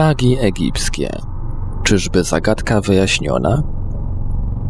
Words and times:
Plagi 0.00 0.36
egipskie. 0.40 1.10
Czyżby 1.84 2.24
zagadka 2.24 2.80
wyjaśniona? 2.80 3.62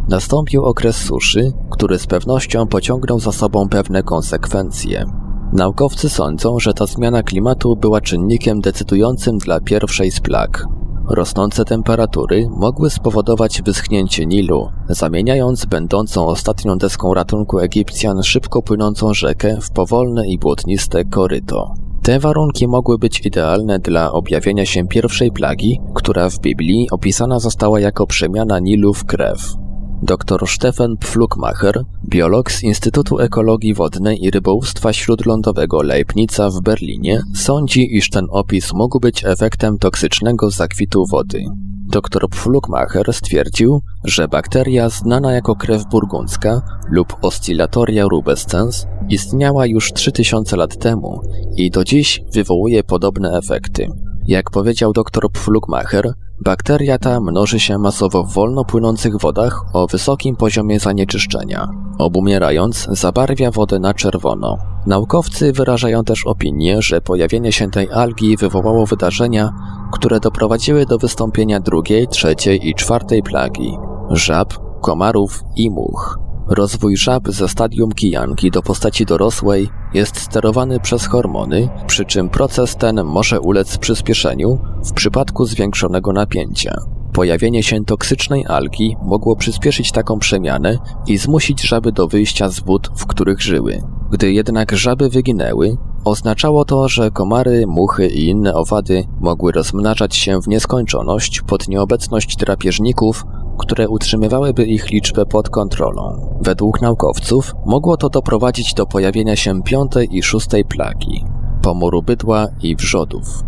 Nastąpił 0.09 0.63
okres 0.63 0.95
suszy, 0.95 1.51
który 1.71 1.99
z 1.99 2.07
pewnością 2.07 2.67
pociągnął 2.67 3.19
za 3.19 3.31
sobą 3.31 3.69
pewne 3.69 4.03
konsekwencje. 4.03 5.24
Naukowcy 5.53 6.09
sądzą, 6.09 6.59
że 6.59 6.73
ta 6.73 6.85
zmiana 6.85 7.23
klimatu 7.23 7.75
była 7.75 8.01
czynnikiem 8.01 8.61
decydującym 8.61 9.37
dla 9.37 9.59
pierwszej 9.59 10.11
z 10.11 10.19
plag. 10.19 10.65
Rosnące 11.09 11.65
temperatury 11.65 12.47
mogły 12.49 12.89
spowodować 12.89 13.61
wyschnięcie 13.61 14.25
Nilu, 14.25 14.69
zamieniając 14.89 15.65
będącą 15.65 16.27
ostatnią 16.27 16.77
deską 16.77 17.13
ratunku 17.13 17.59
Egipcjan 17.59 18.23
szybko 18.23 18.61
płynącą 18.61 19.13
rzekę 19.13 19.57
w 19.61 19.71
powolne 19.71 20.27
i 20.27 20.39
błotniste 20.39 21.05
koryto. 21.05 21.73
Te 22.01 22.19
warunki 22.19 22.67
mogły 22.67 22.97
być 22.97 23.25
idealne 23.25 23.79
dla 23.79 24.11
objawienia 24.11 24.65
się 24.65 24.87
pierwszej 24.87 25.31
plagi, 25.31 25.79
która 25.95 26.29
w 26.29 26.39
Biblii 26.39 26.87
opisana 26.91 27.39
została 27.39 27.79
jako 27.79 28.07
przemiana 28.07 28.59
Nilu 28.59 28.93
w 28.93 29.05
krew. 29.05 29.64
Dr 30.05 30.47
Stefan 30.47 30.97
Pflugmacher, 30.97 31.83
biolog 32.09 32.51
z 32.51 32.63
Instytutu 32.63 33.19
Ekologii 33.19 33.73
Wodnej 33.73 34.23
i 34.23 34.31
Rybołówstwa 34.31 34.93
Śródlądowego 34.93 35.81
Leibnica 35.81 36.49
w 36.49 36.61
Berlinie, 36.61 37.21
sądzi, 37.35 37.97
iż 37.97 38.09
ten 38.09 38.25
opis 38.29 38.73
mógł 38.73 38.99
być 38.99 39.25
efektem 39.25 39.77
toksycznego 39.77 40.49
zakwitu 40.49 41.05
wody. 41.11 41.45
Dr 41.91 42.29
Pflugmacher 42.29 43.13
stwierdził, 43.13 43.81
że 44.03 44.27
bakteria 44.27 44.89
znana 44.89 45.33
jako 45.33 45.55
krew 45.55 45.85
burgundzka 45.91 46.61
lub 46.89 47.15
Oscillatoria 47.21 48.03
rubescens 48.03 48.87
istniała 49.09 49.65
już 49.65 49.93
3000 49.93 50.57
lat 50.57 50.77
temu 50.77 51.21
i 51.57 51.71
do 51.71 51.83
dziś 51.83 52.21
wywołuje 52.33 52.83
podobne 52.83 53.37
efekty. 53.37 53.87
Jak 54.27 54.51
powiedział 54.51 54.93
dr 54.93 55.31
Pflugmacher, 55.31 56.13
bakteria 56.45 56.97
ta 56.97 57.19
mnoży 57.19 57.59
się 57.59 57.77
masowo 57.77 58.23
w 58.23 58.33
wolno 58.33 58.65
płynących 58.65 59.17
wodach 59.17 59.65
o 59.73 59.87
wysokim 59.87 60.35
poziomie 60.35 60.79
zanieczyszczenia. 60.79 61.67
Obumierając, 61.99 62.87
zabarwia 62.91 63.51
wodę 63.51 63.79
na 63.79 63.93
czerwono. 63.93 64.57
Naukowcy 64.85 65.53
wyrażają 65.53 66.03
też 66.03 66.27
opinię, 66.27 66.81
że 66.81 67.01
pojawienie 67.01 67.51
się 67.51 67.71
tej 67.71 67.91
algi 67.91 68.37
wywołało 68.37 68.85
wydarzenia, 68.85 69.49
które 69.93 70.19
doprowadziły 70.19 70.85
do 70.85 70.97
wystąpienia 70.97 71.59
drugiej, 71.59 72.07
trzeciej 72.07 72.69
i 72.69 72.75
czwartej 72.75 73.23
plagi 73.23 73.77
żab, 74.09 74.53
komarów 74.81 75.43
i 75.55 75.69
much. 75.69 76.19
Rozwój 76.47 76.97
żab 76.97 77.23
ze 77.27 77.47
stadium 77.47 77.91
kijanki 77.91 78.51
do 78.51 78.61
postaci 78.61 79.05
dorosłej 79.05 79.69
jest 79.95 80.19
sterowany 80.19 80.79
przez 80.79 81.05
hormony, 81.05 81.69
przy 81.87 82.05
czym 82.05 82.29
proces 82.29 82.75
ten 82.75 83.03
może 83.03 83.41
ulec 83.41 83.77
przyspieszeniu 83.77 84.59
w 84.85 84.93
przypadku 84.93 85.45
zwiększonego 85.45 86.13
napięcia. 86.13 86.75
Pojawienie 87.13 87.63
się 87.63 87.85
toksycznej 87.85 88.45
algi 88.47 88.95
mogło 89.01 89.35
przyspieszyć 89.35 89.91
taką 89.91 90.19
przemianę 90.19 90.77
i 91.07 91.17
zmusić 91.17 91.61
żaby 91.61 91.91
do 91.91 92.07
wyjścia 92.07 92.49
z 92.49 92.59
wód, 92.59 92.89
w 92.95 93.05
których 93.05 93.41
żyły. 93.41 93.81
Gdy 94.11 94.33
jednak 94.33 94.71
żaby 94.71 95.09
wyginęły, 95.09 95.77
oznaczało 96.05 96.65
to, 96.65 96.89
że 96.89 97.11
komary, 97.11 97.67
muchy 97.67 98.07
i 98.07 98.27
inne 98.27 98.53
owady 98.53 99.03
mogły 99.19 99.51
rozmnażać 99.51 100.15
się 100.15 100.41
w 100.41 100.47
nieskończoność 100.47 101.41
pod 101.41 101.67
nieobecność 101.67 102.35
drapieżników 102.35 103.25
które 103.55 103.89
utrzymywałyby 103.89 104.65
ich 104.65 104.89
liczbę 104.89 105.25
pod 105.25 105.49
kontrolą. 105.49 106.37
Według 106.41 106.81
naukowców 106.81 107.55
mogło 107.65 107.97
to 107.97 108.09
doprowadzić 108.09 108.73
do 108.73 108.85
pojawienia 108.85 109.35
się 109.35 109.63
piątej 109.63 110.17
i 110.17 110.23
szóstej 110.23 110.65
plagi 110.65 111.25
pomoru 111.65 112.01
bydła 112.01 112.47
i 112.61 112.75
wrzodów. 112.75 113.43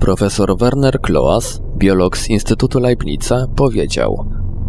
Profesor 0.00 0.58
Werner 0.58 1.00
Kloas, 1.00 1.60
biolog 1.76 2.18
z 2.18 2.30
Instytutu 2.30 2.80
Leibnica, 2.80 3.46
powiedział: 3.56 4.26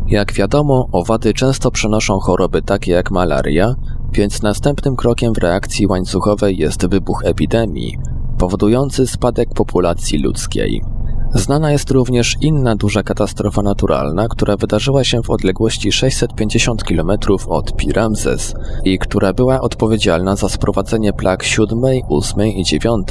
Jak 0.08 0.34
wiadomo, 0.34 0.88
owady 0.92 1.34
często 1.34 1.72
przenoszą 1.72 2.20
choroby 2.20 2.62
takie 2.62 2.92
jak 2.92 3.12
malaria, 3.12 3.76
więc 4.14 4.42
następnym 4.42 4.96
krokiem 4.96 5.34
w 5.34 5.38
reakcji 5.38 5.88
łańcuchowej 5.88 6.58
jest 6.58 6.88
wybuch 6.88 7.22
epidemii, 7.26 7.98
powodujący 8.38 9.08
spadek 9.08 9.50
populacji 9.54 10.20
ludzkiej. 10.20 10.82
Znana 11.34 11.72
jest 11.72 11.92
również 11.92 12.36
inna 12.42 12.76
duża 12.76 13.04
katastrofa 13.04 13.62
naturalna, 13.62 14.28
która 14.28 14.58
wydarzyła 14.58 15.04
się 15.04 15.22
w 15.24 15.30
odległości 15.30 15.92
650 15.92 16.84
km 16.84 17.12
od 17.48 17.76
Piramzes 17.76 18.54
i 18.86 19.00
która 19.00 19.34
była 19.34 19.62
odpowiedzialna 19.62 20.36
za 20.36 20.50
sprowadzenie 20.50 21.14
plag 21.14 21.44
7, 21.44 21.80
8 22.10 22.48
i 22.48 22.64
9, 22.64 23.08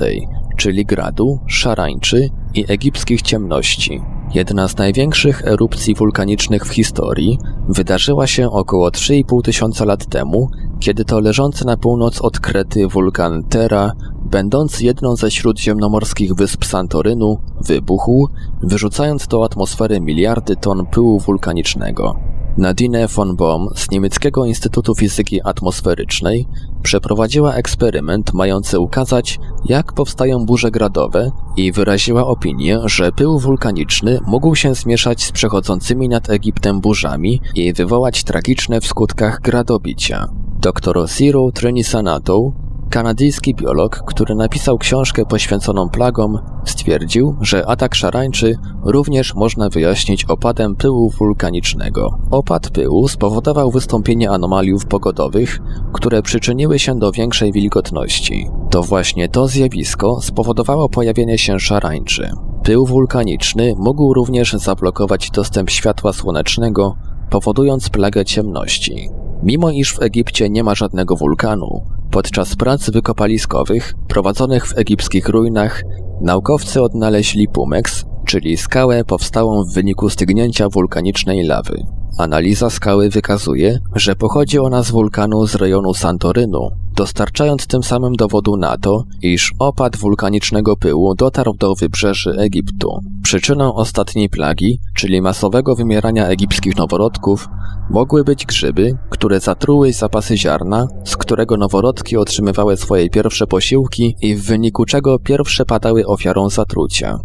czyli 0.57 0.85
gradu, 0.85 1.39
szarańczy 1.47 2.29
i 2.55 2.65
egipskich 2.73 3.23
ciemności. 3.23 4.01
Jedna 4.35 4.69
z 4.69 4.77
największych 4.77 5.47
erupcji 5.47 5.95
wulkanicznych 5.95 6.67
w 6.67 6.69
historii 6.69 7.39
wydarzyła 7.69 8.27
się 8.27 8.51
około 8.51 8.89
3,5 8.89 9.43
tysiąca 9.43 9.85
lat 9.85 10.07
temu, 10.07 10.51
kiedy 10.81 11.05
to 11.05 11.21
leżący 11.21 11.67
na 11.67 11.77
północ 11.77 12.21
od 12.21 12.41
Krety 12.41 12.89
wulkan 12.89 13.43
Terra 13.45 13.93
będący 14.25 14.85
jedną 14.85 15.17
ze 15.17 15.31
śródziemnomorskich 15.31 16.35
wysp 16.35 16.65
Santorynu, 16.65 17.39
wybuchł, 17.61 18.29
wyrzucając 18.63 19.27
do 19.27 19.45
atmosfery 19.45 20.01
miliardy 20.01 20.57
ton 20.57 20.87
pyłu 20.87 21.19
wulkanicznego. 21.19 22.17
Nadine 22.61 23.09
von 23.09 23.37
Bohm 23.37 23.69
z 23.75 23.91
niemieckiego 23.91 24.45
Instytutu 24.45 24.95
Fizyki 24.95 25.41
Atmosferycznej 25.45 26.47
przeprowadziła 26.83 27.55
eksperyment 27.55 28.35
mający 28.35 28.81
ukazać, 28.81 29.39
jak 29.65 29.93
powstają 29.93 30.47
burze 30.47 30.71
gradowe 30.71 31.31
i 31.57 31.73
wyraziła 31.73 32.27
opinię, 32.27 32.81
że 32.85 33.13
pył 33.13 33.39
wulkaniczny 33.39 34.19
mógł 34.27 34.55
się 34.55 34.75
zmieszać 34.75 35.25
z 35.25 35.33
przechodzącymi 35.33 36.09
nad 36.09 36.31
Egiptem 36.31 36.81
burzami 36.81 37.41
i 37.55 37.73
wywołać 37.73 38.25
tragiczne 38.25 38.81
w 38.81 38.87
skutkach 38.87 39.41
gradobicia. 39.41 40.29
Dr 40.61 41.09
Cyril 41.09 41.53
Trenisanatou 41.55 42.53
Kanadyjski 42.91 43.55
biolog, 43.55 44.03
który 44.07 44.35
napisał 44.35 44.79
książkę 44.79 45.27
poświęconą 45.27 45.89
plagom, 45.89 46.39
stwierdził, 46.65 47.37
że 47.41 47.67
atak 47.67 47.95
szarańczy 47.95 48.59
również 48.85 49.35
można 49.35 49.69
wyjaśnić 49.69 50.25
opadem 50.25 50.77
pyłu 50.77 51.11
wulkanicznego. 51.11 52.19
Opad 52.31 52.71
pyłu 52.71 53.09
spowodował 53.09 53.71
wystąpienie 53.71 54.31
anomaliów 54.31 54.87
pogodowych, 54.87 55.59
które 55.93 56.23
przyczyniły 56.23 56.79
się 56.79 56.99
do 56.99 57.13
większej 57.13 57.53
wilgotności. 57.53 58.51
To 58.71 58.83
właśnie 58.83 59.29
to 59.29 59.49
zjawisko 59.49 60.21
spowodowało 60.21 60.89
pojawienie 60.89 61.39
się 61.39 61.61
szarańczy. 61.61 62.31
Pył 62.63 62.87
wulkaniczny 62.87 63.75
mógł 63.77 64.15
również 64.15 64.53
zablokować 64.53 65.31
dostęp 65.31 65.71
światła 65.71 66.13
słonecznego, 66.13 66.97
powodując 67.31 67.91
plagę 67.91 68.25
ciemności. 68.25 69.09
Mimo 69.43 69.71
iż 69.71 69.95
w 69.95 70.03
Egipcie 70.03 70.51
nie 70.51 70.65
ma 70.65 70.75
żadnego 70.75 71.17
wulkanu, 71.17 71.83
podczas 72.11 72.57
prac 72.57 72.91
wykopaliskowych 72.91 73.95
prowadzonych 74.09 74.67
w 74.67 74.79
egipskich 74.79 75.29
ruinach 75.29 75.83
naukowcy 76.21 76.83
odnaleźli 76.83 77.49
pumex, 77.49 78.05
czyli 78.27 78.57
skałę 78.57 79.05
powstałą 79.05 79.65
w 79.65 79.75
wyniku 79.75 80.11
stygnięcia 80.11 80.69
wulkanicznej 80.69 81.45
lawy. 81.45 81.83
Analiza 82.19 82.71
skały 82.71 83.11
wykazuje, 83.11 83.79
że 83.95 84.17
pochodzi 84.17 84.59
ona 84.59 84.83
z 84.83 84.91
wulkanu 84.91 85.47
z 85.47 85.55
rejonu 85.55 85.95
Santorynu, 85.95 86.69
dostarczając 86.97 87.67
tym 87.67 87.83
samym 87.83 88.13
dowodu 88.13 88.57
na 88.57 88.77
to, 88.77 89.05
iż 89.23 89.53
opad 89.59 89.97
wulkanicznego 89.97 90.77
pyłu 90.77 91.15
dotarł 91.15 91.55
do 91.55 91.75
wybrzeży 91.75 92.31
Egiptu. 92.31 92.99
Przyczyną 93.23 93.75
ostatniej 93.75 94.29
plagi, 94.29 94.79
czyli 94.95 95.23
masowego 95.23 95.75
wymierania 95.75 96.27
egipskich 96.27 96.77
noworodków, 96.77 97.49
mogły 97.91 98.25
być 98.25 98.47
grzyby, 98.47 98.99
które 99.11 99.41
zatruły 99.41 99.93
zapasy 99.93 100.37
ziarna, 100.37 100.87
z 101.05 101.17
którego 101.17 101.57
noworodki 101.57 102.17
otrzymywały 102.17 102.77
swoje 102.77 103.11
pierwsze 103.11 103.47
posiłki 103.47 104.17
i 104.21 104.35
w 104.35 104.47
wyniku 104.47 104.85
czego 104.85 105.19
pierwsze 105.19 105.65
padały 105.65 106.07
ofiarą 106.07 106.49
zatrucia. 106.49 107.19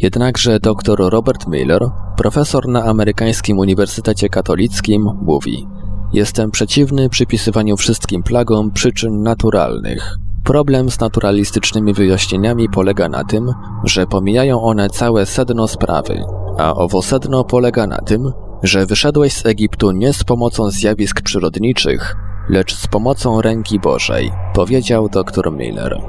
Jednakże 0.00 0.60
dr 0.60 1.10
Robert 1.10 1.46
Miller, 1.48 1.82
profesor 2.16 2.68
na 2.68 2.84
amerykańskim 2.84 3.58
Uniwersytecie 3.58 4.28
Katolickim, 4.28 5.08
mówi: 5.22 5.66
Jestem 6.12 6.50
przeciwny 6.50 7.08
przypisywaniu 7.08 7.76
wszystkim 7.76 8.22
plagom 8.22 8.70
przyczyn 8.70 9.22
naturalnych. 9.22 10.16
Problem 10.44 10.90
z 10.90 11.00
naturalistycznymi 11.00 11.94
wyjaśnieniami 11.94 12.68
polega 12.68 13.08
na 13.08 13.24
tym, 13.24 13.52
że 13.84 14.06
pomijają 14.06 14.62
one 14.62 14.88
całe 14.88 15.26
sedno 15.26 15.68
sprawy, 15.68 16.24
a 16.58 16.74
owo 16.74 17.02
sedno 17.02 17.44
polega 17.44 17.86
na 17.86 17.98
tym, 17.98 18.32
że 18.62 18.86
wyszedłeś 18.86 19.32
z 19.32 19.46
Egiptu 19.46 19.90
nie 19.90 20.12
z 20.12 20.24
pomocą 20.24 20.70
zjawisk 20.70 21.22
przyrodniczych, 21.22 22.16
lecz 22.48 22.74
z 22.74 22.86
pomocą 22.86 23.42
ręki 23.42 23.80
Bożej, 23.80 24.32
powiedział 24.54 25.08
dr 25.08 25.52
Miller. 25.52 26.00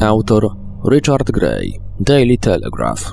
Autor 0.00 0.48
Richard 0.90 1.30
Gray, 1.30 1.80
Daily 2.00 2.38
Telegraph. 2.38 3.12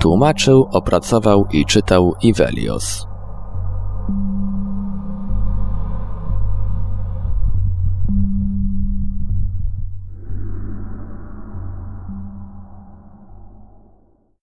Tłumaczył, 0.00 0.68
opracował 0.72 1.46
i 1.52 1.64
czytał 1.64 2.14
Ivelios. 2.22 3.06